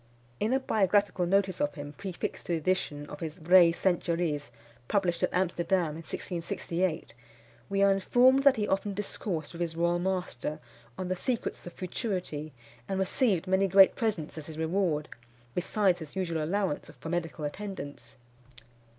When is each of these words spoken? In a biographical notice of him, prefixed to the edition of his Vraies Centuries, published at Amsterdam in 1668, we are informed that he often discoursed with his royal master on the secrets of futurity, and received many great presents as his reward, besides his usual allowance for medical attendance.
In 0.39 0.51
a 0.51 0.59
biographical 0.59 1.27
notice 1.27 1.61
of 1.61 1.75
him, 1.75 1.93
prefixed 1.95 2.47
to 2.47 2.53
the 2.53 2.57
edition 2.57 3.05
of 3.05 3.19
his 3.19 3.35
Vraies 3.35 3.75
Centuries, 3.77 4.49
published 4.87 5.21
at 5.21 5.31
Amsterdam 5.31 5.89
in 5.89 5.95
1668, 6.01 7.13
we 7.69 7.83
are 7.83 7.91
informed 7.91 8.41
that 8.41 8.55
he 8.55 8.67
often 8.67 8.95
discoursed 8.95 9.53
with 9.53 9.61
his 9.61 9.75
royal 9.75 9.99
master 9.99 10.57
on 10.97 11.07
the 11.07 11.15
secrets 11.15 11.67
of 11.67 11.73
futurity, 11.73 12.51
and 12.89 12.97
received 12.97 13.45
many 13.45 13.67
great 13.67 13.93
presents 13.95 14.39
as 14.39 14.47
his 14.47 14.57
reward, 14.57 15.07
besides 15.53 15.99
his 15.99 16.15
usual 16.15 16.43
allowance 16.43 16.89
for 16.99 17.09
medical 17.09 17.45
attendance. 17.45 18.17